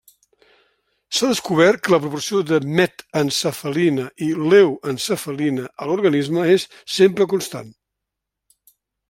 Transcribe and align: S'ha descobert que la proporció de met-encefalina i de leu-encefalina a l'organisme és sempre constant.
S'ha 1.17 1.27
descobert 1.31 1.83
que 1.87 1.91
la 1.93 1.99
proporció 2.05 2.41
de 2.51 2.59
met-encefalina 2.79 4.07
i 4.29 4.31
de 4.39 4.49
leu-encefalina 4.55 5.67
a 5.87 5.91
l'organisme 5.91 6.49
és 6.57 6.67
sempre 6.97 7.31
constant. 7.37 7.71